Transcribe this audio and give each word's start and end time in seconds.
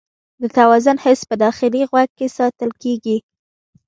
د 0.41 0.43
توازن 0.57 0.97
حس 1.03 1.19
په 1.29 1.35
داخلي 1.45 1.81
غوږ 1.89 2.09
کې 2.17 2.27
ساتل 2.37 2.71
کېږي. 2.83 3.17